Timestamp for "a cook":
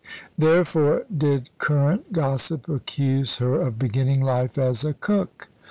4.83-5.49